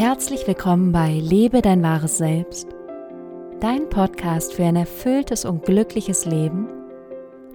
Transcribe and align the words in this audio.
Herzlich 0.00 0.46
willkommen 0.46 0.92
bei 0.92 1.12
Lebe 1.12 1.60
dein 1.60 1.82
wahres 1.82 2.16
Selbst, 2.16 2.66
dein 3.60 3.90
Podcast 3.90 4.54
für 4.54 4.64
ein 4.64 4.76
erfülltes 4.76 5.44
und 5.44 5.62
glückliches 5.62 6.24
Leben 6.24 6.68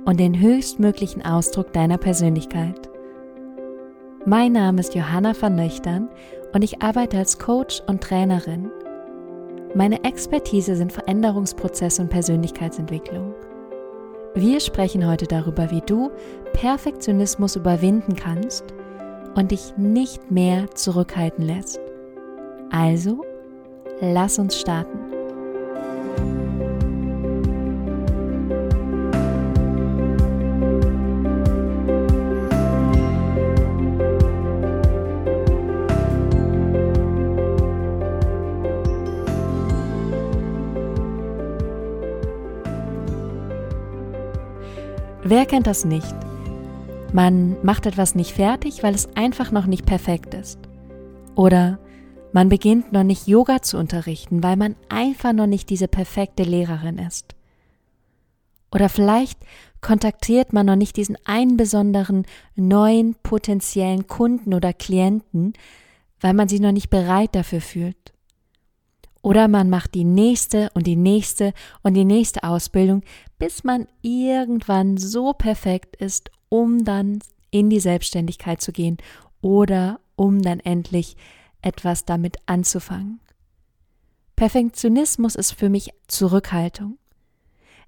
und 0.05 0.20
den 0.20 0.39
höchstmöglichen 0.39 1.25
Ausdruck 1.25 1.73
deiner 1.73 1.97
Persönlichkeit. 1.97 2.88
Mein 4.27 4.52
Name 4.52 4.79
ist 4.79 4.93
Johanna 4.93 5.34
van 5.41 5.55
Nöchtern 5.55 6.07
und 6.53 6.63
ich 6.63 6.84
arbeite 6.84 7.17
als 7.17 7.39
Coach 7.39 7.81
und 7.88 8.02
Trainerin. 8.02 8.70
Meine 9.73 10.03
Expertise 10.03 10.75
sind 10.75 10.93
Veränderungsprozesse 10.93 12.03
und 12.03 12.09
Persönlichkeitsentwicklung. 12.09 13.34
Wir 14.35 14.59
sprechen 14.59 15.07
heute 15.07 15.25
darüber, 15.25 15.71
wie 15.71 15.81
du 15.81 16.12
Perfektionismus 16.53 17.55
überwinden 17.55 18.16
kannst 18.16 18.66
und 19.34 19.49
dich 19.49 19.75
nicht 19.77 20.30
mehr 20.30 20.70
zurückhalten 20.75 21.43
lässt. 21.43 21.80
Also, 22.77 23.23
lass 24.02 24.38
uns 24.38 24.59
starten. 24.59 24.99
Wer 45.23 45.45
kennt 45.45 45.66
das 45.66 45.85
nicht? 45.85 46.13
Man 47.13 47.55
macht 47.63 47.85
etwas 47.85 48.16
nicht 48.16 48.33
fertig, 48.33 48.83
weil 48.83 48.94
es 48.94 49.07
einfach 49.16 49.53
noch 49.53 49.66
nicht 49.66 49.85
perfekt 49.85 50.33
ist. 50.33 50.59
Oder 51.35 51.80
man 52.36 52.50
beginnt 52.50 52.91
noch 52.91 53.05
nicht 53.05 53.28
Yoga 53.28 53.61
zu 53.61 53.78
unterrichten, 53.78 54.44
weil 54.44 54.58
man 54.58 54.75
einfach 54.89 55.31
noch 55.31 55.47
nicht 55.47 55.69
diese 55.69 55.88
perfekte 55.88 56.44
Lehrerin 56.44 56.97
ist. 56.97 57.33
Oder 58.73 58.89
vielleicht 58.89 59.39
kontaktiert 59.80 60.52
man 60.52 60.66
noch 60.66 60.75
nicht 60.75 60.97
diesen 60.97 61.17
einen 61.23 61.56
besonderen 61.56 62.25
neuen 62.58 63.16
potenziellen 63.23 64.08
Kunden 64.08 64.53
oder 64.53 64.73
Klienten, 64.73 65.53
weil 66.19 66.33
man 66.33 66.50
sich 66.50 66.59
noch 66.59 66.73
nicht 66.73 66.89
bereit 66.89 67.33
dafür 67.36 67.61
fühlt. 67.61 68.11
Oder 69.22 69.47
man 69.47 69.69
macht 69.69 69.95
die 69.95 70.03
nächste 70.03 70.69
und 70.73 70.88
die 70.88 70.97
nächste 70.97 71.53
und 71.83 71.94
die 71.94 72.03
nächste 72.03 72.44
Ausbildung, 72.44 73.03
bis 73.39 73.63
man 73.63 73.88
irgendwann 74.02 74.97
so 74.97 75.31
perfekt 75.31 75.95
ist, 75.95 76.31
um 76.50 76.83
dann 76.83 77.19
in 77.50 77.69
die 77.69 77.80
Selbstständigkeit 77.80 78.59
zu 78.59 78.73
gehen 78.73 78.97
oder 79.39 80.02
um 80.17 80.41
dann 80.41 80.59
endlich 80.59 81.16
etwas 81.66 82.05
damit 82.05 82.38
anzufangen. 82.45 83.19
Perfektionismus 84.35 85.35
ist 85.35 85.53
für 85.53 85.69
mich 85.69 85.91
Zurückhaltung. 86.07 86.97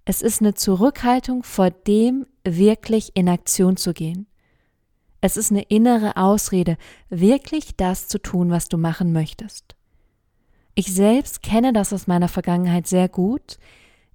Es 0.06 0.22
ist 0.22 0.42
eine 0.42 0.54
Zurückhaltung 0.54 1.44
vor 1.44 1.70
dem, 1.70 2.26
wirklich 2.46 3.12
in 3.16 3.28
Aktion 3.28 3.76
zu 3.76 3.94
gehen. 3.94 4.28
Es 5.20 5.36
ist 5.36 5.52
eine 5.52 5.64
innere 5.64 6.16
Ausrede, 6.16 6.78
wirklich 7.10 7.76
das 7.76 8.08
zu 8.08 8.20
tun, 8.20 8.50
was 8.50 8.70
du 8.70 8.78
machen 8.78 9.12
möchtest. 9.12 9.76
Ich 10.76 10.94
selbst 10.94 11.42
kenne 11.42 11.74
das 11.74 11.92
aus 11.92 12.08
meiner 12.08 12.30
Vergangenheit 12.30 12.88
sehr 12.88 13.10
gut. 13.10 13.58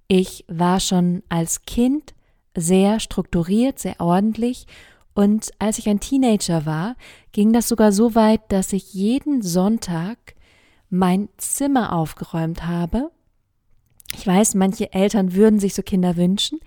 Ich 0.07 0.45
war 0.47 0.79
schon 0.79 1.21
als 1.29 1.65
Kind 1.65 2.13
sehr 2.55 2.99
strukturiert, 2.99 3.79
sehr 3.79 3.99
ordentlich 3.99 4.65
und 5.13 5.51
als 5.59 5.77
ich 5.77 5.87
ein 5.89 5.99
Teenager 5.99 6.65
war, 6.65 6.95
ging 7.31 7.53
das 7.53 7.67
sogar 7.67 7.91
so 7.91 8.15
weit, 8.15 8.41
dass 8.51 8.73
ich 8.73 8.93
jeden 8.93 9.41
Sonntag 9.41 10.35
mein 10.89 11.29
Zimmer 11.37 11.93
aufgeräumt 11.93 12.65
habe. 12.65 13.11
Ich 14.15 14.25
weiß, 14.25 14.55
manche 14.55 14.93
Eltern 14.93 15.33
würden 15.33 15.59
sich 15.59 15.73
so 15.73 15.81
Kinder 15.81 16.17
wünschen, 16.17 16.59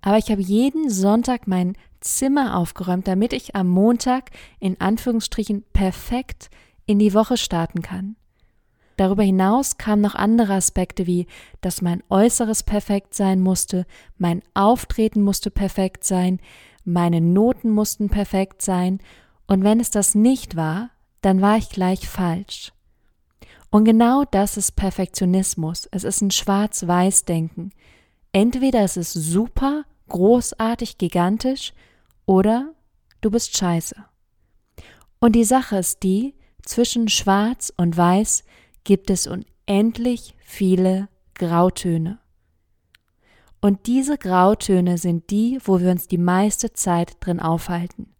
aber 0.00 0.18
ich 0.18 0.30
habe 0.30 0.40
jeden 0.40 0.90
Sonntag 0.90 1.46
mein 1.46 1.76
Zimmer 2.00 2.56
aufgeräumt, 2.56 3.08
damit 3.08 3.32
ich 3.32 3.56
am 3.56 3.68
Montag 3.68 4.30
in 4.60 4.80
Anführungsstrichen 4.80 5.64
perfekt 5.72 6.50
in 6.86 6.98
die 6.98 7.14
Woche 7.14 7.36
starten 7.36 7.82
kann. 7.82 8.16
Darüber 8.96 9.22
hinaus 9.22 9.76
kamen 9.76 10.02
noch 10.02 10.14
andere 10.14 10.54
Aspekte 10.54 11.06
wie, 11.06 11.26
dass 11.60 11.82
mein 11.82 12.02
Äußeres 12.08 12.62
perfekt 12.62 13.14
sein 13.14 13.40
musste, 13.40 13.86
mein 14.16 14.42
Auftreten 14.54 15.22
musste 15.22 15.50
perfekt 15.50 16.04
sein, 16.04 16.40
meine 16.84 17.20
Noten 17.20 17.70
mussten 17.70 18.08
perfekt 18.08 18.62
sein, 18.62 19.00
und 19.46 19.62
wenn 19.62 19.80
es 19.80 19.90
das 19.90 20.14
nicht 20.14 20.56
war, 20.56 20.90
dann 21.20 21.40
war 21.40 21.56
ich 21.56 21.68
gleich 21.68 22.08
falsch. 22.08 22.72
Und 23.70 23.84
genau 23.84 24.24
das 24.24 24.56
ist 24.56 24.72
Perfektionismus. 24.72 25.88
Es 25.90 26.04
ist 26.04 26.20
ein 26.20 26.30
Schwarz-Weiß-Denken. 26.30 27.72
Entweder 28.32 28.80
es 28.80 28.96
ist 28.96 29.12
super, 29.12 29.84
großartig, 30.08 30.98
gigantisch, 30.98 31.74
oder 32.26 32.74
du 33.20 33.30
bist 33.30 33.56
scheiße. 33.56 33.96
Und 35.20 35.32
die 35.32 35.44
Sache 35.44 35.78
ist 35.78 36.02
die, 36.02 36.34
zwischen 36.62 37.08
Schwarz 37.08 37.72
und 37.76 37.96
Weiß 37.96 38.44
gibt 38.86 39.10
es 39.10 39.26
unendlich 39.26 40.36
viele 40.38 41.08
Grautöne. 41.34 42.20
Und 43.60 43.88
diese 43.88 44.16
Grautöne 44.16 44.96
sind 44.96 45.28
die, 45.30 45.58
wo 45.64 45.80
wir 45.80 45.90
uns 45.90 46.06
die 46.06 46.18
meiste 46.18 46.72
Zeit 46.72 47.16
drin 47.18 47.40
aufhalten. 47.40 48.14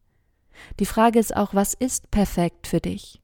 Die 0.81 0.87
Frage 0.87 1.21
ist 1.21 1.37
auch, 1.37 1.55
was 1.55 1.73
ist 1.73 2.11
perfekt 2.11 2.67
für 2.67 2.81
dich? 2.81 3.23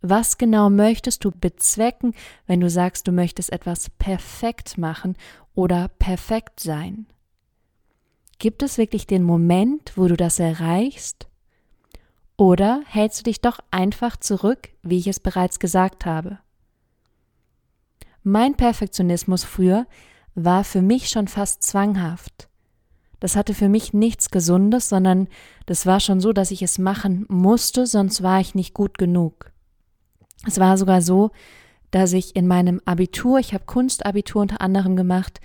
Was 0.00 0.38
genau 0.38 0.70
möchtest 0.70 1.24
du 1.24 1.32
bezwecken, 1.32 2.14
wenn 2.46 2.60
du 2.60 2.70
sagst, 2.70 3.08
du 3.08 3.12
möchtest 3.12 3.52
etwas 3.52 3.90
perfekt 3.90 4.78
machen 4.78 5.16
oder 5.56 5.88
perfekt 5.88 6.60
sein? 6.60 7.06
Gibt 8.38 8.62
es 8.62 8.78
wirklich 8.78 9.08
den 9.08 9.24
Moment, 9.24 9.94
wo 9.96 10.06
du 10.06 10.16
das 10.16 10.38
erreichst? 10.38 11.26
Oder 12.36 12.82
hältst 12.86 13.18
du 13.18 13.24
dich 13.24 13.40
doch 13.40 13.58
einfach 13.72 14.16
zurück, 14.16 14.68
wie 14.82 14.98
ich 14.98 15.08
es 15.08 15.18
bereits 15.18 15.58
gesagt 15.58 16.06
habe? 16.06 16.38
Mein 18.22 18.54
Perfektionismus 18.54 19.44
früher 19.44 19.86
war 20.34 20.64
für 20.64 20.82
mich 20.82 21.08
schon 21.08 21.28
fast 21.28 21.62
zwanghaft. 21.62 22.48
Das 23.18 23.36
hatte 23.36 23.52
für 23.54 23.68
mich 23.68 23.92
nichts 23.92 24.30
Gesundes, 24.30 24.88
sondern 24.88 25.28
das 25.66 25.86
war 25.86 26.00
schon 26.00 26.20
so, 26.20 26.32
dass 26.32 26.50
ich 26.50 26.62
es 26.62 26.78
machen 26.78 27.26
musste, 27.28 27.86
sonst 27.86 28.22
war 28.22 28.40
ich 28.40 28.54
nicht 28.54 28.72
gut 28.74 28.96
genug. 28.96 29.52
Es 30.46 30.58
war 30.58 30.78
sogar 30.78 31.02
so, 31.02 31.30
dass 31.90 32.12
ich 32.12 32.34
in 32.34 32.46
meinem 32.46 32.80
Abitur, 32.84 33.38
ich 33.38 33.52
habe 33.52 33.64
Kunstabitur 33.66 34.42
unter 34.42 34.60
anderem 34.60 34.96
gemacht, 34.96 35.40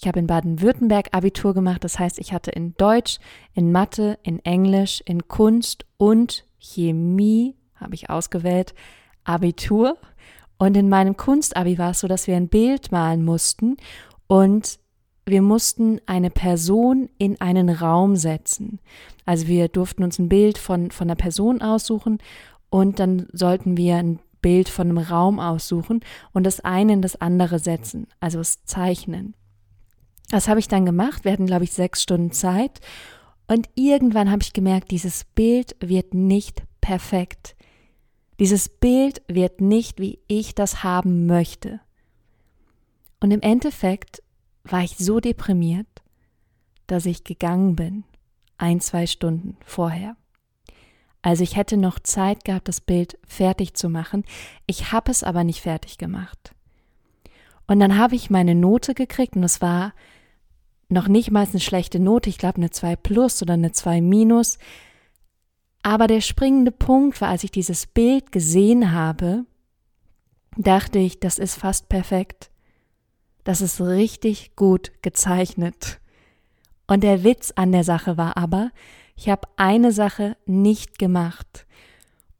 ich 0.00 0.08
habe 0.08 0.18
in 0.18 0.26
Baden-Württemberg 0.26 1.10
Abitur 1.12 1.54
gemacht, 1.54 1.84
das 1.84 1.98
heißt, 1.98 2.18
ich 2.18 2.32
hatte 2.32 2.50
in 2.50 2.74
Deutsch, 2.76 3.18
in 3.54 3.70
Mathe, 3.70 4.18
in 4.24 4.44
Englisch, 4.44 5.00
in 5.06 5.28
Kunst 5.28 5.86
und 5.96 6.44
Chemie, 6.58 7.54
habe 7.76 7.94
ich 7.94 8.10
ausgewählt, 8.10 8.74
Abitur. 9.22 9.96
Und 10.62 10.76
in 10.76 10.88
meinem 10.88 11.16
Kunstabi 11.16 11.76
war 11.76 11.90
es 11.90 11.98
so, 11.98 12.06
dass 12.06 12.28
wir 12.28 12.36
ein 12.36 12.46
Bild 12.46 12.92
malen 12.92 13.24
mussten 13.24 13.78
und 14.28 14.78
wir 15.26 15.42
mussten 15.42 16.00
eine 16.06 16.30
Person 16.30 17.08
in 17.18 17.40
einen 17.40 17.68
Raum 17.68 18.14
setzen. 18.14 18.78
Also 19.26 19.48
wir 19.48 19.66
durften 19.66 20.04
uns 20.04 20.20
ein 20.20 20.28
Bild 20.28 20.58
von, 20.58 20.92
von 20.92 21.08
einer 21.08 21.16
Person 21.16 21.62
aussuchen 21.62 22.18
und 22.70 23.00
dann 23.00 23.26
sollten 23.32 23.76
wir 23.76 23.96
ein 23.96 24.20
Bild 24.40 24.68
von 24.68 24.88
einem 24.88 24.98
Raum 24.98 25.40
aussuchen 25.40 25.98
und 26.32 26.44
das 26.44 26.60
eine 26.60 26.92
in 26.92 27.02
das 27.02 27.20
andere 27.20 27.58
setzen, 27.58 28.06
also 28.20 28.38
es 28.38 28.64
zeichnen. 28.64 29.34
Das 30.30 30.46
habe 30.46 30.60
ich 30.60 30.68
dann 30.68 30.86
gemacht. 30.86 31.24
Wir 31.24 31.32
hatten, 31.32 31.46
glaube 31.46 31.64
ich, 31.64 31.72
sechs 31.72 32.04
Stunden 32.04 32.30
Zeit. 32.30 32.80
Und 33.48 33.68
irgendwann 33.74 34.30
habe 34.30 34.42
ich 34.42 34.52
gemerkt, 34.52 34.92
dieses 34.92 35.24
Bild 35.24 35.74
wird 35.80 36.14
nicht 36.14 36.62
perfekt. 36.80 37.56
Dieses 38.42 38.68
Bild 38.68 39.22
wird 39.28 39.60
nicht, 39.60 40.00
wie 40.00 40.18
ich 40.26 40.56
das 40.56 40.82
haben 40.82 41.26
möchte. 41.26 41.78
Und 43.20 43.30
im 43.30 43.40
Endeffekt 43.40 44.20
war 44.64 44.82
ich 44.82 44.96
so 44.96 45.20
deprimiert, 45.20 45.86
dass 46.88 47.06
ich 47.06 47.22
gegangen 47.22 47.76
bin, 47.76 48.02
ein, 48.58 48.80
zwei 48.80 49.06
Stunden 49.06 49.56
vorher. 49.64 50.16
Also 51.22 51.44
ich 51.44 51.54
hätte 51.54 51.76
noch 51.76 52.00
Zeit 52.00 52.44
gehabt, 52.44 52.66
das 52.66 52.80
Bild 52.80 53.16
fertig 53.24 53.74
zu 53.74 53.88
machen. 53.88 54.24
Ich 54.66 54.90
habe 54.90 55.12
es 55.12 55.22
aber 55.22 55.44
nicht 55.44 55.60
fertig 55.60 55.96
gemacht. 55.96 56.52
Und 57.68 57.78
dann 57.78 57.96
habe 57.96 58.16
ich 58.16 58.28
meine 58.28 58.56
Note 58.56 58.94
gekriegt 58.94 59.36
und 59.36 59.44
es 59.44 59.60
war 59.60 59.94
noch 60.88 61.06
nicht 61.06 61.30
mal 61.30 61.46
eine 61.48 61.60
schlechte 61.60 62.00
Note, 62.00 62.28
ich 62.28 62.38
glaube 62.38 62.56
eine 62.56 62.70
2 62.70 62.96
plus 62.96 63.40
oder 63.40 63.54
eine 63.54 63.70
2 63.70 64.00
minus. 64.00 64.58
Aber 65.82 66.06
der 66.06 66.20
springende 66.20 66.70
Punkt 66.70 67.20
war, 67.20 67.28
als 67.28 67.44
ich 67.44 67.50
dieses 67.50 67.86
Bild 67.86 68.32
gesehen 68.32 68.92
habe, 68.92 69.44
dachte 70.56 70.98
ich, 70.98 71.18
das 71.18 71.38
ist 71.38 71.56
fast 71.56 71.88
perfekt. 71.88 72.50
Das 73.44 73.60
ist 73.60 73.80
richtig 73.80 74.54
gut 74.54 74.92
gezeichnet. 75.02 76.00
Und 76.86 77.02
der 77.02 77.24
Witz 77.24 77.52
an 77.56 77.72
der 77.72 77.84
Sache 77.84 78.16
war 78.16 78.36
aber, 78.36 78.70
ich 79.16 79.28
habe 79.28 79.48
eine 79.56 79.92
Sache 79.92 80.36
nicht 80.46 80.98
gemacht. 80.98 81.66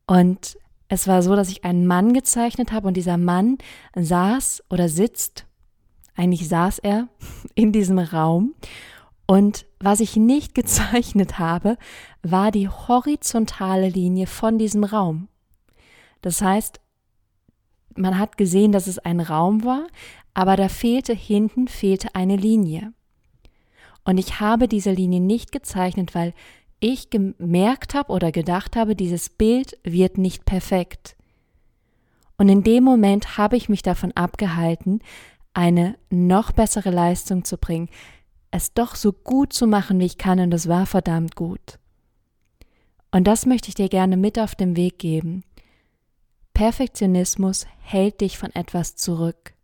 Und 0.07 0.57
Es 0.93 1.09
war 1.09 1.23
so, 1.23 1.35
dass 1.35 1.49
ich 1.49 1.65
einen 1.65 1.87
Mann 1.87 2.13
gezeichnet 2.13 2.71
habe 2.71 2.87
und 2.87 2.99
dieser 2.99 3.17
Mann 3.17 3.57
saß 3.95 4.65
oder 4.69 4.91
sitzt, 4.91 5.47
eigentlich 6.15 6.47
saß 6.47 6.81
er 6.81 7.09
in 7.55 7.73
diesem 7.73 7.99
Raum 7.99 8.53
und 9.27 9.67
was 9.79 10.01
ich 10.01 10.17
nicht 10.17 10.55
gezeichnet 10.55 11.39
habe, 11.39 11.77
war 12.23 12.51
die 12.51 12.69
horizontale 12.69 13.89
Linie 13.89 14.27
von 14.27 14.59
diesem 14.59 14.85
Raum. 14.85 15.29
Das 16.21 16.41
heißt, 16.41 16.81
man 17.97 18.19
hat 18.19 18.39
gesehen, 18.39 18.73
dass 18.73 18.87
es 18.87 18.99
ein 18.99 19.21
Raum 19.21 19.65
war, 19.65 19.87
aber 20.35 20.57
da 20.57 20.69
fehlte 20.69 21.13
hinten, 21.13 21.69
fehlte 21.69 22.15
eine 22.15 22.37
Linie. 22.37 22.93
Und 24.05 24.19
ich 24.19 24.41
habe 24.41 24.67
diese 24.67 24.91
Linie 24.91 25.21
nicht 25.21 25.53
gezeichnet, 25.53 26.15
weil 26.15 26.33
ich 26.81 27.11
gemerkt 27.11 27.95
habe 27.95 28.13
oder 28.13 28.33
gedacht 28.33 28.75
habe, 28.77 28.97
dieses 28.97 29.29
Bild 29.29 29.79
wird 29.85 30.19
nicht 30.19 30.45
perfekt. 30.45 31.17
Und 32.37 32.49
in 32.49 32.65
dem 32.65 32.83
Moment 32.83 33.39
habe 33.39 33.57
ich 33.57 33.69
mich 33.69 33.83
davon 33.83 34.11
abgehalten, 34.13 35.01
eine 35.55 35.97
noch 36.11 36.51
bessere 36.51 36.91
Leistung 36.91 37.45
zu 37.45 37.57
bringen, 37.59 37.89
es 38.53 38.73
doch 38.73 38.95
so 38.95 39.13
gut 39.13 39.53
zu 39.53 39.67
machen, 39.67 39.99
wie 39.99 40.07
ich 40.07 40.19
kann, 40.19 40.39
und 40.39 40.51
das 40.51 40.69
war 40.69 40.87
verdammt 40.87 41.35
gut. 41.35 41.79
Und 43.11 43.25
das 43.25 43.47
möchte 43.47 43.69
ich 43.69 43.75
dir 43.75 43.89
gerne 43.89 44.17
mit 44.17 44.39
auf 44.39 44.55
den 44.55 44.77
Weg 44.77 44.99
geben. 44.99 45.43
Perfektionismus 46.55 47.67
hält 47.81 48.21
dich 48.21 48.39
von 48.39 48.55
etwas 48.55 48.95
zurück. 48.97 49.55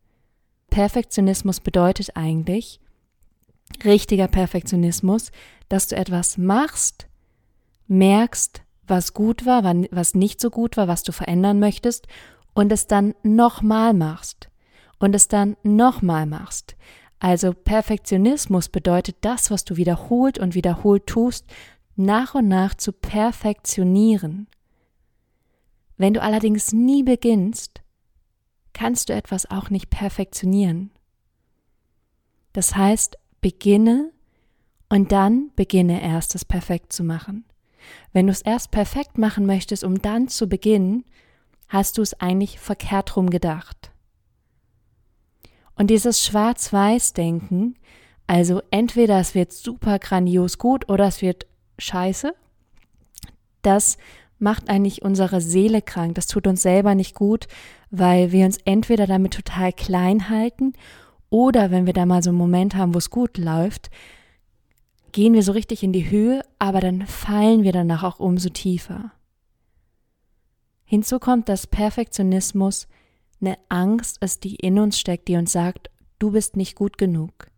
Perfektionismus 0.70 1.61
bedeutet 1.61 2.17
eigentlich, 2.17 2.81
richtiger 3.85 4.29
Perfektionismus, 4.29 5.31
dass 5.69 5.88
du 5.88 5.96
etwas 5.96 6.38
machst, 6.38 7.06
merkst, 7.87 8.62
was 8.87 9.12
gut 9.12 9.44
war, 9.44 9.64
was 9.90 10.14
nicht 10.14 10.40
so 10.40 10.50
gut 10.50 10.76
war, 10.76 10.88
was 10.88 11.02
du 11.02 11.12
verändern 11.12 11.58
möchtest 11.58 12.06
und 12.55 12.73
es 12.73 12.87
dann 12.87 13.14
nochmal 13.23 13.93
machst 13.93 14.49
und 14.99 15.14
es 15.14 15.29
dann 15.29 15.56
nochmal 15.62 16.26
machst. 16.26 16.75
Also 17.20 17.53
Perfektionismus 17.53 18.69
bedeutet 18.69 19.17
das, 19.23 19.50
was 19.50 19.65
du 19.65 19.76
wiederholt 19.76 20.38
und 20.38 20.55
wiederholt 20.55 21.06
tust, 21.06 21.47
nach 21.97 22.35
und 22.35 22.47
nach 22.49 22.75
zu 22.75 22.93
perfektionieren. 22.93 24.47
Wenn 25.97 26.15
du 26.15 26.23
allerdings 26.23 26.73
nie 26.73 27.03
beginnst, 27.03 27.82
kannst 28.73 29.09
du 29.09 29.15
etwas 29.15 29.50
auch 29.50 29.70
nicht 29.70 29.91
perfektionieren. 29.91 30.93
Das 32.53 32.76
heißt, 32.76 33.19
beginne 33.41 34.12
und 34.88 35.11
dann 35.11 35.50
beginne 35.56 36.00
erst 36.00 36.37
es 36.37 36.44
perfekt 36.44 36.93
zu 36.93 37.03
machen. 37.03 37.44
Wenn 38.12 38.26
du 38.26 38.32
es 38.32 38.43
erst 38.43 38.71
perfekt 38.71 39.19
machen 39.19 39.47
möchtest, 39.47 39.82
um 39.82 40.00
dann 40.00 40.29
zu 40.29 40.49
beginnen, 40.49 41.05
hast 41.69 41.99
du 41.99 42.03
es 42.03 42.14
eigentlich 42.14 42.61
verkehrt 42.61 43.17
rum 43.17 43.31
gedacht. 43.31 43.91
Und 45.79 45.91
dieses 45.91 46.27
Schwarz-Weiß-Denken, 46.27 47.77
also 48.27 48.61
entweder 48.73 49.21
es 49.21 49.37
wird 49.37 49.53
super 49.53 50.01
grandios 50.01 50.59
gut 50.59 50.89
oder 50.89 51.07
es 51.07 51.23
wird 51.23 51.47
scheiße, 51.79 52.35
das 53.63 53.97
macht 54.41 54.69
eigentlich 54.69 55.03
unsere 55.03 55.41
Seele 55.41 55.81
krank. 55.81 56.17
Das 56.17 56.27
tut 56.27 56.47
uns 56.49 56.63
selber 56.63 56.97
nicht 56.97 57.15
gut, 57.15 57.47
weil 57.91 58.33
wir 58.33 58.45
uns 58.45 58.59
entweder 58.65 59.07
damit 59.07 59.35
total 59.35 59.73
klein 59.73 60.29
halten 60.29 60.73
oder 61.31 61.71
wenn 61.71 61.87
wir 61.87 61.93
da 61.93 62.07
mal 62.07 62.23
so 62.23 62.31
einen 62.31 62.39
Moment 62.39 62.75
haben, 62.75 62.95
wo 62.95 62.99
es 62.99 63.11
gut 63.11 63.39
läuft, 63.39 63.91
gehen 65.13 65.35
wir 65.35 65.43
so 65.43 65.53
richtig 65.53 65.83
in 65.83 65.93
die 65.93 66.11
Höhe, 66.11 66.43
aber 66.59 66.81
dann 66.81 67.07
fallen 67.07 67.63
wir 67.63 67.73
danach 67.73 68.03
auch 68.03 68.19
umso 68.19 68.49
tiefer. 68.49 69.13
Hinzu 70.85 71.19
kommt, 71.19 71.49
dass 71.49 71.67
Perfektionismus 71.67 72.89
eine 73.40 73.58
Angst 73.69 74.23
ist, 74.23 74.44
die 74.44 74.56
in 74.56 74.79
uns 74.79 74.99
steckt, 74.99 75.29
die 75.29 75.37
uns 75.37 75.52
sagt, 75.52 75.90
du 76.19 76.32
bist 76.32 76.56
nicht 76.56 76.75
gut 76.75 76.99
genug. 76.99 77.50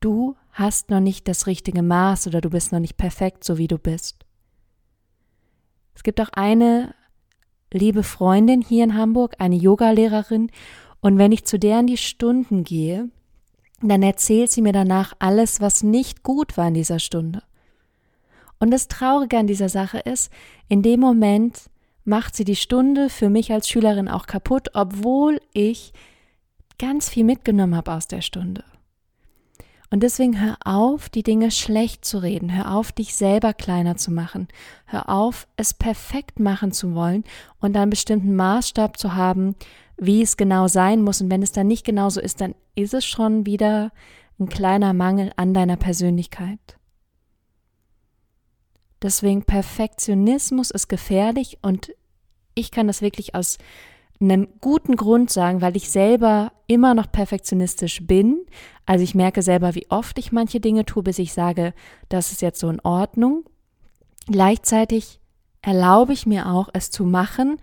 Du 0.00 0.36
hast 0.50 0.90
noch 0.90 1.00
nicht 1.00 1.28
das 1.28 1.46
richtige 1.46 1.82
Maß 1.82 2.26
oder 2.26 2.40
du 2.40 2.50
bist 2.50 2.72
noch 2.72 2.80
nicht 2.80 2.96
perfekt, 2.96 3.44
so 3.44 3.58
wie 3.58 3.68
du 3.68 3.78
bist. 3.78 4.24
Es 5.94 6.02
gibt 6.02 6.20
auch 6.20 6.30
eine 6.32 6.94
liebe 7.72 8.02
Freundin 8.02 8.62
hier 8.62 8.84
in 8.84 8.96
Hamburg, 8.96 9.36
eine 9.38 9.56
Yogalehrerin, 9.56 10.50
und 11.00 11.18
wenn 11.18 11.32
ich 11.32 11.44
zu 11.44 11.58
der 11.58 11.80
in 11.80 11.88
die 11.88 11.96
Stunden 11.96 12.62
gehe, 12.62 13.08
dann 13.82 14.02
erzählt 14.02 14.52
sie 14.52 14.62
mir 14.62 14.72
danach 14.72 15.14
alles, 15.18 15.60
was 15.60 15.82
nicht 15.82 16.22
gut 16.22 16.56
war 16.56 16.68
in 16.68 16.74
dieser 16.74 17.00
Stunde. 17.00 17.42
Und 18.60 18.70
das 18.70 18.86
Traurige 18.86 19.38
an 19.38 19.48
dieser 19.48 19.68
Sache 19.68 19.98
ist, 19.98 20.30
in 20.68 20.82
dem 20.82 21.00
Moment 21.00 21.68
macht 22.04 22.34
sie 22.36 22.44
die 22.44 22.56
Stunde 22.56 23.08
für 23.08 23.28
mich 23.28 23.52
als 23.52 23.68
Schülerin 23.68 24.08
auch 24.08 24.26
kaputt, 24.26 24.70
obwohl 24.74 25.40
ich 25.52 25.92
ganz 26.78 27.08
viel 27.08 27.24
mitgenommen 27.24 27.76
habe 27.76 27.92
aus 27.92 28.08
der 28.08 28.22
Stunde. 28.22 28.64
Und 29.90 30.02
deswegen 30.02 30.40
hör 30.40 30.56
auf, 30.64 31.10
die 31.10 31.22
Dinge 31.22 31.50
schlecht 31.50 32.06
zu 32.06 32.16
reden, 32.16 32.56
hör 32.56 32.74
auf, 32.74 32.92
dich 32.92 33.14
selber 33.14 33.52
kleiner 33.52 33.96
zu 33.96 34.10
machen, 34.10 34.48
hör 34.86 35.10
auf, 35.10 35.46
es 35.56 35.74
perfekt 35.74 36.40
machen 36.40 36.72
zu 36.72 36.94
wollen 36.94 37.24
und 37.60 37.76
einen 37.76 37.90
bestimmten 37.90 38.34
Maßstab 38.34 38.96
zu 38.96 39.14
haben, 39.14 39.54
wie 39.98 40.22
es 40.22 40.38
genau 40.38 40.66
sein 40.66 41.02
muss. 41.02 41.20
Und 41.20 41.30
wenn 41.30 41.42
es 41.42 41.52
dann 41.52 41.66
nicht 41.66 41.84
genau 41.84 42.08
so 42.08 42.22
ist, 42.22 42.40
dann 42.40 42.54
ist 42.74 42.94
es 42.94 43.04
schon 43.04 43.44
wieder 43.44 43.92
ein 44.40 44.48
kleiner 44.48 44.94
Mangel 44.94 45.30
an 45.36 45.52
deiner 45.52 45.76
Persönlichkeit. 45.76 46.58
Deswegen 49.02 49.42
Perfektionismus 49.42 50.70
ist 50.70 50.88
gefährlich 50.88 51.58
und 51.62 51.92
ich 52.54 52.70
kann 52.70 52.86
das 52.86 53.02
wirklich 53.02 53.34
aus 53.34 53.58
einem 54.20 54.48
guten 54.60 54.94
Grund 54.94 55.30
sagen, 55.30 55.60
weil 55.60 55.76
ich 55.76 55.90
selber 55.90 56.52
immer 56.68 56.94
noch 56.94 57.10
perfektionistisch 57.10 58.06
bin. 58.06 58.46
Also 58.86 59.02
ich 59.02 59.14
merke 59.14 59.42
selber, 59.42 59.74
wie 59.74 59.90
oft 59.90 60.18
ich 60.18 60.30
manche 60.30 60.60
Dinge 60.60 60.84
tue, 60.84 61.02
bis 61.02 61.18
ich 61.18 61.32
sage, 61.32 61.74
das 62.08 62.30
ist 62.30 62.40
jetzt 62.42 62.60
so 62.60 62.70
in 62.70 62.80
Ordnung. 62.80 63.44
Gleichzeitig 64.26 65.18
erlaube 65.60 66.12
ich 66.12 66.26
mir 66.26 66.46
auch, 66.46 66.68
es 66.72 66.90
zu 66.90 67.04
machen, 67.04 67.58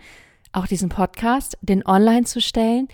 auch 0.51 0.68
diesen 0.68 0.89
Podcast, 0.89 1.57
den 1.62 1.85
online 1.85 2.24
zu 2.24 2.42
stellen 2.42 2.89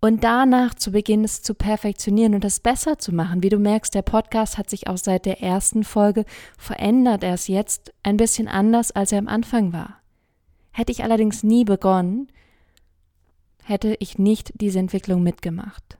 und 0.00 0.24
danach 0.24 0.74
zu 0.74 0.92
beginnen, 0.92 1.24
es 1.24 1.42
zu 1.42 1.54
perfektionieren 1.54 2.34
und 2.34 2.44
es 2.44 2.60
besser 2.60 2.98
zu 2.98 3.14
machen. 3.14 3.42
Wie 3.42 3.50
du 3.50 3.58
merkst, 3.58 3.94
der 3.94 4.02
Podcast 4.02 4.56
hat 4.56 4.70
sich 4.70 4.88
auch 4.88 4.96
seit 4.96 5.26
der 5.26 5.42
ersten 5.42 5.84
Folge 5.84 6.24
verändert. 6.56 7.22
Er 7.22 7.34
ist 7.34 7.48
jetzt 7.48 7.92
ein 8.02 8.16
bisschen 8.16 8.48
anders, 8.48 8.90
als 8.92 9.12
er 9.12 9.18
am 9.18 9.28
Anfang 9.28 9.72
war. 9.72 10.00
Hätte 10.72 10.92
ich 10.92 11.04
allerdings 11.04 11.42
nie 11.42 11.64
begonnen, 11.64 12.28
hätte 13.62 13.96
ich 14.00 14.18
nicht 14.18 14.52
diese 14.54 14.78
Entwicklung 14.78 15.22
mitgemacht. 15.22 15.98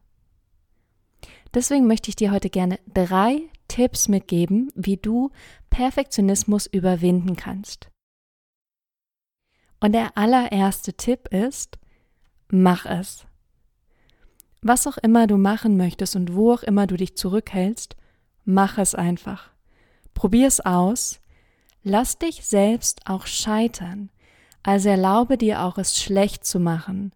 Deswegen 1.53 1.87
möchte 1.87 2.09
ich 2.09 2.17
dir 2.17 2.31
heute 2.31 2.49
gerne 2.49 2.79
drei 2.93 3.43
Tipps 3.69 4.09
mitgeben, 4.09 4.71
wie 4.75 4.97
du 4.97 5.31
Perfektionismus 5.69 6.67
überwinden 6.67 7.37
kannst. 7.37 7.91
Und 9.81 9.93
der 9.93 10.17
allererste 10.17 10.93
Tipp 10.93 11.29
ist, 11.29 11.79
mach 12.51 12.87
es. 12.87 13.27
Was 14.63 14.87
auch 14.87 14.99
immer 14.99 15.27
du 15.27 15.37
machen 15.37 15.77
möchtest 15.77 16.17
und 16.17 16.35
wo 16.35 16.53
auch 16.53 16.63
immer 16.63 16.87
du 16.87 16.97
dich 16.97 17.17
zurückhältst, 17.17 17.97
mach 18.45 18.79
es 18.79 18.95
einfach. 18.95 19.51
Probier 20.15 20.47
es 20.47 20.61
aus. 20.61 21.21
Lass 21.83 22.19
dich 22.19 22.45
selbst 22.45 23.01
auch 23.07 23.27
scheitern. 23.27 24.11
Also 24.63 24.91
erlaube 24.91 25.39
dir 25.39 25.63
auch, 25.63 25.79
es 25.79 25.99
schlecht 25.99 26.45
zu 26.45 26.61
machen. 26.61 27.13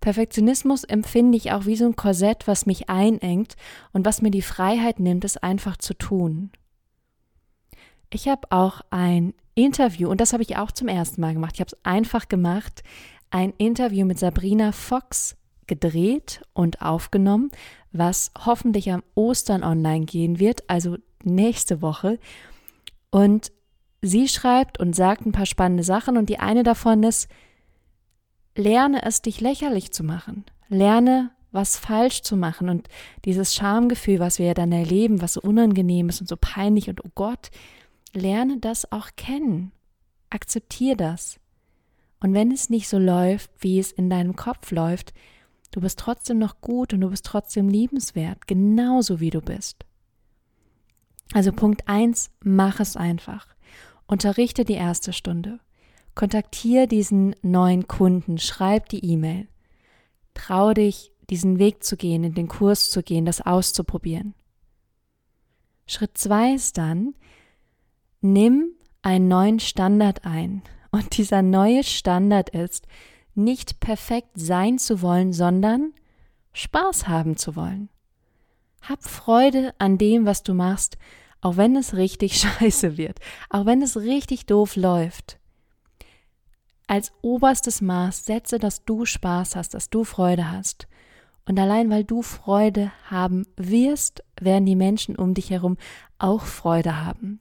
Perfektionismus 0.00 0.84
empfinde 0.84 1.36
ich 1.36 1.50
auch 1.50 1.66
wie 1.66 1.76
so 1.76 1.86
ein 1.86 1.96
Korsett, 1.96 2.46
was 2.46 2.66
mich 2.66 2.88
einengt 2.88 3.56
und 3.92 4.04
was 4.04 4.22
mir 4.22 4.30
die 4.30 4.42
Freiheit 4.42 5.00
nimmt, 5.00 5.24
es 5.24 5.38
einfach 5.38 5.76
zu 5.76 5.94
tun. 5.94 6.52
Ich 8.10 8.28
habe 8.28 8.46
auch 8.50 8.82
ein 8.90 9.34
Interview, 9.54 10.08
und 10.08 10.20
das 10.20 10.32
habe 10.32 10.42
ich 10.42 10.56
auch 10.56 10.70
zum 10.70 10.88
ersten 10.88 11.20
Mal 11.20 11.32
gemacht. 11.32 11.54
Ich 11.54 11.60
habe 11.60 11.70
es 11.72 11.84
einfach 11.84 12.28
gemacht, 12.28 12.84
ein 13.30 13.54
Interview 13.56 14.04
mit 14.04 14.18
Sabrina 14.18 14.70
Fox 14.70 15.36
gedreht 15.66 16.42
und 16.52 16.82
aufgenommen, 16.82 17.50
was 17.92 18.32
hoffentlich 18.44 18.92
am 18.92 19.02
Ostern 19.14 19.62
online 19.62 20.04
gehen 20.04 20.38
wird, 20.38 20.68
also 20.68 20.96
nächste 21.22 21.82
Woche. 21.82 22.18
Und 23.10 23.52
sie 24.02 24.28
schreibt 24.28 24.78
und 24.78 24.94
sagt 24.94 25.26
ein 25.26 25.32
paar 25.32 25.46
spannende 25.46 25.84
Sachen 25.84 26.16
und 26.16 26.28
die 26.28 26.38
eine 26.38 26.62
davon 26.62 27.02
ist, 27.02 27.28
lerne 28.56 29.02
es, 29.04 29.22
dich 29.22 29.40
lächerlich 29.40 29.92
zu 29.92 30.04
machen. 30.04 30.44
Lerne, 30.68 31.30
was 31.52 31.76
falsch 31.76 32.22
zu 32.22 32.36
machen 32.36 32.68
und 32.68 32.88
dieses 33.24 33.54
Schamgefühl, 33.54 34.18
was 34.18 34.38
wir 34.38 34.46
ja 34.46 34.54
dann 34.54 34.72
erleben, 34.72 35.22
was 35.22 35.34
so 35.34 35.40
unangenehm 35.40 36.08
ist 36.08 36.20
und 36.20 36.28
so 36.28 36.36
peinlich 36.36 36.88
und 36.88 37.04
oh 37.04 37.10
Gott, 37.14 37.50
lerne 38.12 38.58
das 38.58 38.90
auch 38.90 39.10
kennen. 39.16 39.72
Akzeptiere 40.30 40.96
das. 40.96 41.38
Und 42.20 42.34
wenn 42.34 42.50
es 42.50 42.70
nicht 42.70 42.88
so 42.88 42.98
läuft, 42.98 43.50
wie 43.58 43.78
es 43.78 43.92
in 43.92 44.10
deinem 44.10 44.34
Kopf 44.34 44.70
läuft, 44.70 45.12
Du 45.74 45.80
bist 45.80 45.98
trotzdem 45.98 46.38
noch 46.38 46.60
gut 46.60 46.92
und 46.92 47.00
du 47.00 47.10
bist 47.10 47.26
trotzdem 47.26 47.68
liebenswert, 47.68 48.46
genauso 48.46 49.18
wie 49.18 49.30
du 49.30 49.40
bist. 49.40 49.84
Also 51.32 51.50
Punkt 51.50 51.88
eins: 51.88 52.30
mach 52.44 52.78
es 52.78 52.96
einfach. 52.96 53.48
Unterrichte 54.06 54.64
die 54.64 54.74
erste 54.74 55.12
Stunde. 55.12 55.58
Kontaktier 56.14 56.86
diesen 56.86 57.34
neuen 57.42 57.88
Kunden, 57.88 58.38
schreib 58.38 58.88
die 58.88 59.04
E-Mail. 59.04 59.48
Trau 60.34 60.74
dich, 60.74 61.10
diesen 61.28 61.58
Weg 61.58 61.82
zu 61.82 61.96
gehen, 61.96 62.22
in 62.22 62.34
den 62.34 62.46
Kurs 62.46 62.90
zu 62.90 63.02
gehen, 63.02 63.24
das 63.24 63.40
auszuprobieren. 63.40 64.34
Schritt 65.88 66.16
zwei 66.16 66.54
ist 66.54 66.78
dann, 66.78 67.16
nimm 68.20 68.68
einen 69.02 69.26
neuen 69.26 69.58
Standard 69.58 70.24
ein. 70.24 70.62
Und 70.92 71.16
dieser 71.16 71.42
neue 71.42 71.82
Standard 71.82 72.50
ist, 72.50 72.86
nicht 73.36 73.80
perfekt 73.80 74.30
sein 74.34 74.78
zu 74.78 75.02
wollen, 75.02 75.32
sondern 75.32 75.92
Spaß 76.52 77.08
haben 77.08 77.36
zu 77.36 77.56
wollen. 77.56 77.88
Hab 78.82 79.02
Freude 79.02 79.74
an 79.78 79.98
dem, 79.98 80.26
was 80.26 80.42
du 80.42 80.54
machst, 80.54 80.98
auch 81.40 81.56
wenn 81.56 81.76
es 81.76 81.94
richtig 81.94 82.38
scheiße 82.40 82.96
wird, 82.96 83.20
auch 83.50 83.66
wenn 83.66 83.82
es 83.82 83.96
richtig 83.96 84.46
doof 84.46 84.76
läuft. 84.76 85.38
Als 86.86 87.12
oberstes 87.22 87.80
Maß 87.80 88.26
setze, 88.26 88.58
dass 88.58 88.84
du 88.84 89.06
Spaß 89.06 89.56
hast, 89.56 89.74
dass 89.74 89.88
du 89.88 90.04
Freude 90.04 90.50
hast. 90.50 90.86
Und 91.46 91.58
allein 91.58 91.90
weil 91.90 92.04
du 92.04 92.22
Freude 92.22 92.92
haben 93.06 93.46
wirst, 93.56 94.22
werden 94.40 94.66
die 94.66 94.76
Menschen 94.76 95.16
um 95.16 95.34
dich 95.34 95.50
herum 95.50 95.76
auch 96.18 96.42
Freude 96.42 97.04
haben. 97.04 97.38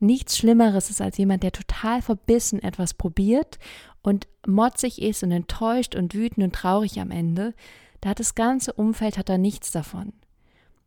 Nichts 0.00 0.38
Schlimmeres 0.38 0.90
ist 0.90 1.00
als 1.00 1.18
jemand, 1.18 1.42
der 1.42 1.52
total 1.52 2.02
verbissen 2.02 2.62
etwas 2.62 2.94
probiert 2.94 3.58
und 4.02 4.28
motzig 4.46 5.02
ist 5.02 5.22
und 5.22 5.32
enttäuscht 5.32 5.94
und 5.94 6.14
wütend 6.14 6.44
und 6.44 6.54
traurig 6.54 7.00
am 7.00 7.10
Ende. 7.10 7.54
Da 8.00 8.10
hat 8.10 8.20
das 8.20 8.34
ganze 8.34 8.72
Umfeld 8.72 9.18
hat 9.18 9.28
da 9.28 9.38
nichts 9.38 9.72
davon. 9.72 10.12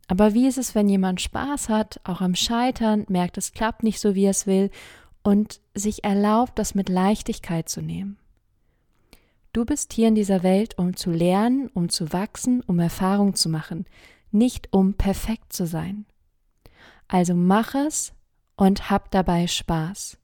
Aber 0.08 0.34
wie 0.34 0.46
ist 0.46 0.58
es, 0.58 0.74
wenn 0.74 0.88
jemand 0.88 1.20
Spaß 1.20 1.68
hat, 1.68 2.00
auch 2.04 2.20
am 2.20 2.34
Scheitern, 2.34 3.04
merkt, 3.08 3.38
es 3.38 3.52
klappt 3.52 3.82
nicht 3.82 4.00
so, 4.00 4.14
wie 4.14 4.24
er 4.24 4.30
es 4.30 4.46
will 4.46 4.70
und 5.22 5.60
sich 5.74 6.04
erlaubt, 6.04 6.58
das 6.58 6.74
mit 6.74 6.88
Leichtigkeit 6.88 7.68
zu 7.68 7.82
nehmen? 7.82 8.18
Du 9.52 9.66
bist 9.66 9.92
hier 9.92 10.08
in 10.08 10.14
dieser 10.14 10.42
Welt, 10.42 10.78
um 10.78 10.96
zu 10.96 11.10
lernen, 11.10 11.68
um 11.74 11.90
zu 11.90 12.12
wachsen, 12.12 12.62
um 12.62 12.78
Erfahrung 12.78 13.34
zu 13.34 13.50
machen, 13.50 13.84
nicht 14.30 14.72
um 14.72 14.94
perfekt 14.94 15.52
zu 15.52 15.66
sein. 15.66 16.06
Also 17.06 17.34
mach 17.34 17.74
es 17.74 18.14
und 18.56 18.90
hab 18.90 19.10
dabei 19.10 19.46
Spaß. 19.46 20.18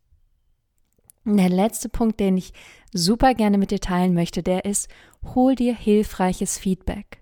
der 1.25 1.49
letzte 1.49 1.89
Punkt, 1.89 2.21
den 2.21 2.37
ich 2.37 2.53
super 2.93 3.35
gerne 3.35 3.59
mit 3.59 3.71
dir 3.71 3.81
teilen 3.81 4.15
möchte, 4.15 4.43
der 4.43 4.65
ist, 4.65 4.89
hol 5.35 5.55
dir 5.55 5.75
hilfreiches 5.75 6.59
Feedback. 6.59 7.21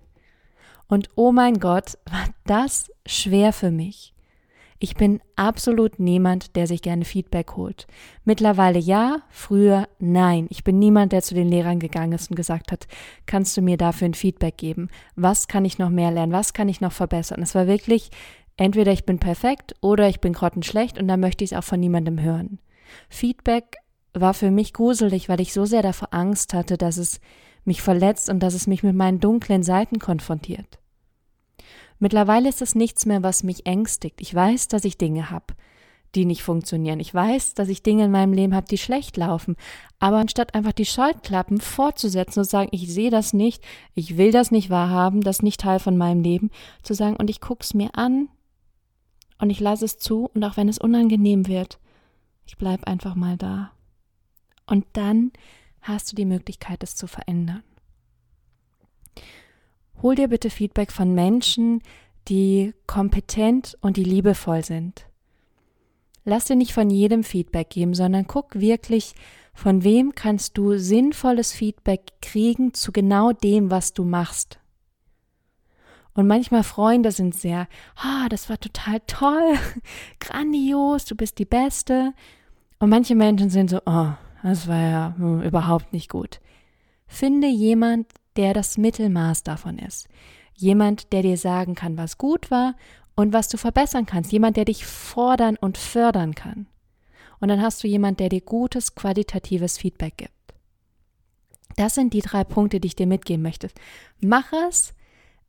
Und 0.88 1.08
oh 1.16 1.32
mein 1.32 1.58
Gott, 1.58 1.98
war 2.10 2.28
das 2.44 2.90
schwer 3.04 3.52
für 3.52 3.70
mich. 3.70 4.12
Ich 4.78 4.94
bin 4.94 5.20
absolut 5.36 5.98
niemand, 5.98 6.54
der 6.54 6.66
sich 6.66 6.82
gerne 6.82 7.06
Feedback 7.06 7.56
holt. 7.56 7.86
Mittlerweile 8.24 8.78
ja, 8.78 9.22
früher 9.30 9.88
nein. 9.98 10.46
Ich 10.50 10.64
bin 10.64 10.78
niemand, 10.78 11.12
der 11.12 11.22
zu 11.22 11.34
den 11.34 11.48
Lehrern 11.48 11.78
gegangen 11.78 12.12
ist 12.12 12.30
und 12.30 12.36
gesagt 12.36 12.72
hat, 12.72 12.86
kannst 13.24 13.56
du 13.56 13.62
mir 13.62 13.78
dafür 13.78 14.06
ein 14.08 14.14
Feedback 14.14 14.58
geben? 14.58 14.90
Was 15.14 15.48
kann 15.48 15.64
ich 15.64 15.78
noch 15.78 15.88
mehr 15.88 16.10
lernen? 16.10 16.32
Was 16.32 16.52
kann 16.52 16.68
ich 16.68 16.82
noch 16.82 16.92
verbessern? 16.92 17.42
Es 17.42 17.54
war 17.54 17.66
wirklich, 17.66 18.10
entweder 18.56 18.92
ich 18.92 19.04
bin 19.04 19.18
perfekt 19.18 19.74
oder 19.80 20.08
ich 20.08 20.20
bin 20.20 20.32
grottenschlecht 20.32 20.98
und 20.98 21.08
dann 21.08 21.20
möchte 21.20 21.44
ich 21.44 21.52
es 21.52 21.58
auch 21.58 21.64
von 21.64 21.80
niemandem 21.80 22.20
hören. 22.20 22.58
Feedback 23.08 23.76
war 24.14 24.34
für 24.34 24.50
mich 24.50 24.72
gruselig, 24.72 25.28
weil 25.28 25.40
ich 25.40 25.52
so 25.52 25.64
sehr 25.64 25.82
davor 25.82 26.08
Angst 26.12 26.54
hatte, 26.54 26.78
dass 26.78 26.96
es 26.96 27.20
mich 27.64 27.82
verletzt 27.82 28.30
und 28.30 28.40
dass 28.40 28.54
es 28.54 28.66
mich 28.66 28.82
mit 28.82 28.94
meinen 28.94 29.20
dunklen 29.20 29.62
Seiten 29.62 29.98
konfrontiert. 29.98 30.78
Mittlerweile 31.98 32.48
ist 32.48 32.62
es 32.62 32.74
nichts 32.74 33.06
mehr, 33.06 33.22
was 33.22 33.42
mich 33.42 33.66
ängstigt. 33.66 34.20
Ich 34.20 34.34
weiß, 34.34 34.68
dass 34.68 34.84
ich 34.84 34.98
Dinge 34.98 35.30
habe, 35.30 35.54
die 36.14 36.24
nicht 36.24 36.42
funktionieren. 36.42 37.00
Ich 37.00 37.12
weiß, 37.12 37.54
dass 37.54 37.68
ich 37.68 37.82
Dinge 37.82 38.04
in 38.04 38.10
meinem 38.10 38.32
Leben 38.32 38.54
habe, 38.54 38.66
die 38.68 38.78
schlecht 38.78 39.16
laufen. 39.16 39.56
Aber 39.98 40.18
anstatt 40.18 40.54
einfach 40.54 40.72
die 40.72 40.84
Scheuklappen 40.84 41.60
fortzusetzen 41.60 42.40
und 42.40 42.44
zu 42.44 42.50
sagen, 42.50 42.68
ich 42.72 42.92
sehe 42.92 43.10
das 43.10 43.32
nicht, 43.32 43.64
ich 43.94 44.16
will 44.16 44.30
das 44.30 44.50
nicht 44.50 44.70
wahrhaben, 44.70 45.22
das 45.22 45.36
ist 45.36 45.42
nicht 45.42 45.60
Teil 45.60 45.78
von 45.78 45.96
meinem 45.96 46.22
Leben, 46.22 46.50
zu 46.82 46.94
sagen, 46.94 47.16
und 47.16 47.30
ich 47.30 47.40
guck's 47.40 47.74
mir 47.74 47.90
an 47.94 48.28
und 49.38 49.50
ich 49.50 49.60
lasse 49.60 49.84
es 49.84 49.98
zu 49.98 50.30
und 50.34 50.44
auch 50.44 50.56
wenn 50.56 50.68
es 50.68 50.78
unangenehm 50.78 51.46
wird, 51.46 51.78
ich 52.46 52.56
bleib 52.56 52.86
einfach 52.86 53.14
mal 53.14 53.36
da. 53.36 53.72
Und 54.66 54.86
dann 54.92 55.32
hast 55.80 56.10
du 56.10 56.16
die 56.16 56.24
Möglichkeit, 56.24 56.82
es 56.82 56.96
zu 56.96 57.06
verändern. 57.06 57.62
Hol 60.02 60.14
dir 60.14 60.28
bitte 60.28 60.50
Feedback 60.50 60.92
von 60.92 61.14
Menschen, 61.14 61.82
die 62.28 62.74
kompetent 62.86 63.76
und 63.80 63.96
die 63.96 64.04
liebevoll 64.04 64.64
sind. 64.64 65.06
Lass 66.24 66.46
dir 66.46 66.56
nicht 66.56 66.72
von 66.72 66.90
jedem 66.90 67.22
Feedback 67.22 67.70
geben, 67.70 67.94
sondern 67.94 68.26
guck 68.26 68.56
wirklich, 68.56 69.14
von 69.54 69.84
wem 69.84 70.14
kannst 70.14 70.58
du 70.58 70.76
sinnvolles 70.76 71.52
Feedback 71.52 72.12
kriegen 72.20 72.74
zu 72.74 72.92
genau 72.92 73.32
dem, 73.32 73.70
was 73.70 73.92
du 73.92 74.04
machst. 74.04 74.58
Und 76.16 76.26
manchmal 76.26 76.64
Freunde 76.64 77.12
sind 77.12 77.34
sehr, 77.34 77.68
ah, 77.96 78.24
oh, 78.24 78.28
das 78.30 78.48
war 78.48 78.58
total 78.58 79.00
toll, 79.06 79.58
grandios, 80.20 81.04
du 81.04 81.14
bist 81.14 81.38
die 81.38 81.44
Beste. 81.44 82.14
Und 82.78 82.88
manche 82.88 83.14
Menschen 83.14 83.50
sind 83.50 83.68
so, 83.68 83.80
oh, 83.84 84.08
das 84.42 84.66
war 84.66 84.80
ja 84.80 85.14
hm, 85.16 85.42
überhaupt 85.42 85.92
nicht 85.92 86.08
gut. 86.08 86.40
Finde 87.06 87.48
jemand, 87.48 88.06
der 88.36 88.54
das 88.54 88.78
Mittelmaß 88.78 89.42
davon 89.42 89.78
ist. 89.78 90.08
Jemand, 90.54 91.12
der 91.12 91.20
dir 91.20 91.36
sagen 91.36 91.74
kann, 91.74 91.98
was 91.98 92.16
gut 92.16 92.50
war 92.50 92.74
und 93.14 93.34
was 93.34 93.48
du 93.48 93.58
verbessern 93.58 94.06
kannst. 94.06 94.32
Jemand, 94.32 94.56
der 94.56 94.64
dich 94.64 94.86
fordern 94.86 95.56
und 95.60 95.76
fördern 95.76 96.34
kann. 96.34 96.66
Und 97.40 97.48
dann 97.48 97.60
hast 97.60 97.84
du 97.84 97.88
jemand, 97.88 98.20
der 98.20 98.30
dir 98.30 98.40
gutes, 98.40 98.94
qualitatives 98.94 99.76
Feedback 99.76 100.16
gibt. 100.16 100.32
Das 101.76 101.94
sind 101.94 102.14
die 102.14 102.22
drei 102.22 102.42
Punkte, 102.42 102.80
die 102.80 102.88
ich 102.88 102.96
dir 102.96 103.06
mitgeben 103.06 103.42
möchte. 103.42 103.68
Mach 104.20 104.50
es, 104.68 104.94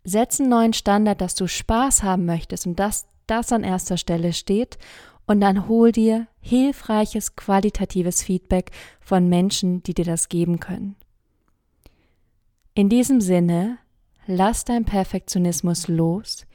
setz 0.03 0.39
einen 0.39 0.49
neuen 0.49 0.73
Standard, 0.73 1.21
dass 1.21 1.35
du 1.35 1.47
Spaß 1.47 2.03
haben 2.03 2.25
möchtest 2.25 2.65
und 2.65 2.79
dass 2.79 3.07
das 3.27 3.51
an 3.51 3.63
erster 3.63 3.97
Stelle 3.97 4.33
steht. 4.33 4.77
Und 5.25 5.41
dann 5.41 5.67
hol 5.67 5.91
dir 5.91 6.27
hilfreiches, 6.39 7.35
qualitatives 7.35 8.23
Feedback 8.23 8.71
von 9.01 9.27
Menschen, 9.27 9.83
die 9.83 9.93
dir 9.93 10.05
das 10.05 10.29
geben 10.29 10.61
können. 10.61 10.95
In 12.73 12.87
diesem 12.87 13.19
Sinne, 13.19 13.79
lass 14.25 14.63
dein 14.63 14.85
Perfektionismus 14.85 15.89
los 15.89 16.45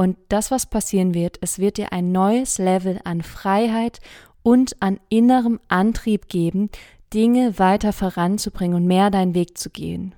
und 0.00 0.16
das, 0.28 0.50
was 0.50 0.66
passieren 0.66 1.14
wird, 1.14 1.38
es 1.42 1.58
wird 1.58 1.76
dir 1.76 1.92
ein 1.92 2.10
neues 2.10 2.58
Level 2.58 3.00
an 3.04 3.22
Freiheit 3.22 4.00
und 4.42 4.74
an 4.80 4.98
innerem 5.10 5.60
Antrieb 5.68 6.28
geben, 6.28 6.70
Dinge 7.12 7.58
weiter 7.58 7.92
voranzubringen 7.92 8.76
und 8.76 8.86
mehr 8.86 9.10
deinen 9.10 9.34
Weg 9.34 9.58
zu 9.58 9.68
gehen. 9.70 10.14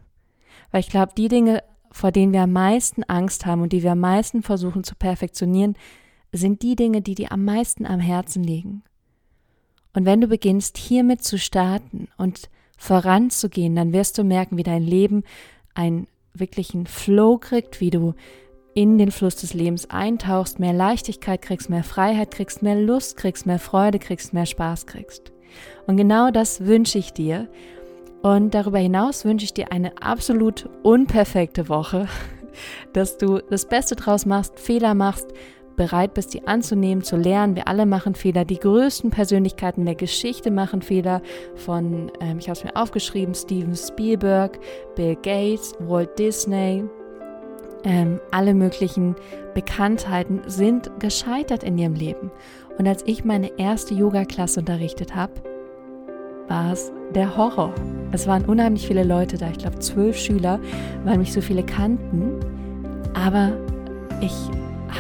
Weil 0.70 0.80
ich 0.80 0.88
glaube, 0.88 1.12
die 1.16 1.28
Dinge, 1.28 1.62
vor 1.92 2.12
denen 2.12 2.32
wir 2.32 2.42
am 2.42 2.52
meisten 2.52 3.04
Angst 3.04 3.46
haben 3.46 3.62
und 3.62 3.72
die 3.72 3.82
wir 3.82 3.92
am 3.92 4.00
meisten 4.00 4.42
versuchen 4.42 4.84
zu 4.84 4.94
perfektionieren, 4.94 5.76
sind 6.32 6.62
die 6.62 6.76
Dinge, 6.76 7.02
die 7.02 7.14
dir 7.14 7.32
am 7.32 7.44
meisten 7.44 7.86
am 7.86 8.00
Herzen 8.00 8.42
liegen. 8.42 8.82
Und 9.94 10.06
wenn 10.06 10.20
du 10.20 10.26
beginnst, 10.26 10.78
hiermit 10.78 11.22
zu 11.22 11.38
starten 11.38 12.08
und 12.16 12.48
voranzugehen, 12.78 13.76
dann 13.76 13.92
wirst 13.92 14.16
du 14.18 14.24
merken, 14.24 14.56
wie 14.56 14.62
dein 14.62 14.82
Leben 14.82 15.22
einen 15.74 16.06
wirklichen 16.34 16.86
Flow 16.86 17.38
kriegt, 17.38 17.80
wie 17.80 17.90
du 17.90 18.14
in 18.74 18.96
den 18.96 19.10
Fluss 19.10 19.36
des 19.36 19.52
Lebens 19.52 19.90
eintauchst, 19.90 20.58
mehr 20.58 20.72
Leichtigkeit 20.72 21.42
kriegst, 21.42 21.68
mehr 21.68 21.84
Freiheit 21.84 22.30
kriegst, 22.30 22.62
mehr 22.62 22.74
Lust 22.74 23.18
kriegst, 23.18 23.44
mehr 23.44 23.58
Freude 23.58 23.98
kriegst, 23.98 24.32
mehr 24.32 24.46
Spaß 24.46 24.86
kriegst. 24.86 25.32
Und 25.86 25.98
genau 25.98 26.30
das 26.30 26.64
wünsche 26.64 26.98
ich 26.98 27.12
dir. 27.12 27.48
Und 28.22 28.54
darüber 28.54 28.78
hinaus 28.78 29.24
wünsche 29.24 29.44
ich 29.44 29.52
dir 29.52 29.72
eine 29.72 30.00
absolut 30.00 30.68
unperfekte 30.82 31.68
Woche, 31.68 32.06
dass 32.92 33.18
du 33.18 33.40
das 33.50 33.66
Beste 33.66 33.96
draus 33.96 34.26
machst, 34.26 34.58
Fehler 34.60 34.94
machst, 34.94 35.28
bereit 35.76 36.14
bist, 36.14 36.34
die 36.34 36.46
anzunehmen, 36.46 37.02
zu 37.02 37.16
lernen. 37.16 37.56
Wir 37.56 37.66
alle 37.66 37.86
machen 37.86 38.14
Fehler. 38.14 38.44
Die 38.44 38.58
größten 38.58 39.10
Persönlichkeiten 39.10 39.84
der 39.84 39.94
Geschichte 39.94 40.50
machen 40.50 40.82
Fehler. 40.82 41.22
Von, 41.56 42.12
ähm, 42.20 42.38
ich 42.38 42.48
habe 42.48 42.58
es 42.58 42.64
mir 42.64 42.76
aufgeschrieben, 42.76 43.34
Steven 43.34 43.74
Spielberg, 43.74 44.58
Bill 44.94 45.16
Gates, 45.16 45.74
Walt 45.80 46.16
Disney. 46.18 46.84
Ähm, 47.84 48.20
alle 48.30 48.54
möglichen 48.54 49.16
Bekanntheiten 49.54 50.42
sind 50.46 50.90
gescheitert 51.00 51.64
in 51.64 51.76
ihrem 51.78 51.94
Leben. 51.94 52.30
Und 52.78 52.86
als 52.86 53.02
ich 53.06 53.24
meine 53.24 53.58
erste 53.58 53.94
Yoga-Klasse 53.94 54.60
unterrichtet 54.60 55.16
habe, 55.16 55.32
war 56.48 56.72
es 56.72 56.92
der 57.14 57.36
Horror. 57.36 57.74
Es 58.12 58.26
waren 58.26 58.44
unheimlich 58.44 58.86
viele 58.86 59.04
Leute 59.04 59.38
da, 59.38 59.48
ich 59.50 59.58
glaube 59.58 59.78
zwölf 59.78 60.16
Schüler, 60.16 60.60
weil 61.04 61.18
mich 61.18 61.32
so 61.32 61.40
viele 61.40 61.62
kannten. 61.62 62.40
Aber 63.14 63.52
ich 64.20 64.34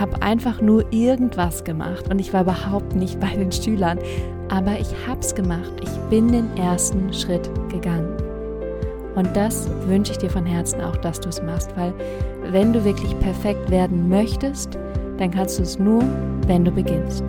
habe 0.00 0.20
einfach 0.22 0.60
nur 0.60 0.90
irgendwas 0.92 1.64
gemacht 1.64 2.10
und 2.10 2.18
ich 2.18 2.32
war 2.32 2.42
überhaupt 2.42 2.96
nicht 2.96 3.20
bei 3.20 3.34
den 3.36 3.52
Schülern. 3.52 3.98
Aber 4.48 4.78
ich 4.80 4.88
habe 5.06 5.20
es 5.20 5.34
gemacht. 5.34 5.72
Ich 5.82 5.90
bin 6.08 6.32
den 6.32 6.56
ersten 6.56 7.12
Schritt 7.12 7.50
gegangen. 7.70 8.16
Und 9.14 9.36
das 9.36 9.68
wünsche 9.86 10.12
ich 10.12 10.18
dir 10.18 10.30
von 10.30 10.46
Herzen 10.46 10.80
auch, 10.80 10.96
dass 10.96 11.20
du 11.20 11.28
es 11.28 11.42
machst, 11.42 11.70
weil 11.76 11.92
wenn 12.50 12.72
du 12.72 12.82
wirklich 12.82 13.18
perfekt 13.20 13.70
werden 13.70 14.08
möchtest, 14.08 14.78
dann 15.18 15.30
kannst 15.30 15.58
du 15.58 15.62
es 15.62 15.78
nur, 15.78 16.02
wenn 16.46 16.64
du 16.64 16.70
beginnst. 16.70 17.24